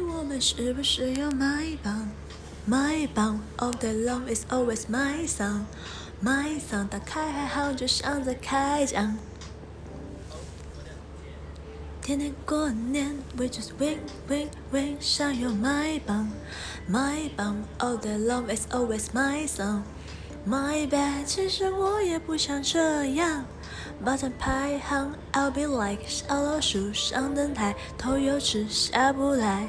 [0.00, 2.08] 我们是不是要买榜？
[2.66, 5.62] 买榜，All day long is always my song。
[6.22, 9.16] My song，打开还好，就像在开讲。
[12.02, 13.98] 天天过年，We just win
[14.28, 16.30] win win，想要买榜，
[16.86, 19.82] 买榜，All day long is always my song。
[20.46, 23.44] My bad，其实我也不想这样。
[24.04, 29.66] 霸占排行，I'll be like 小老鼠上灯台，头又吃下不来。